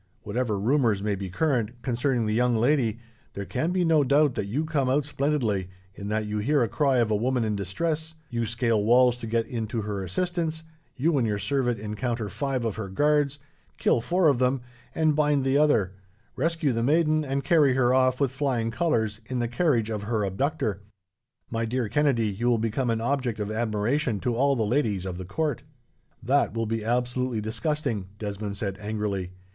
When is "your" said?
11.27-11.37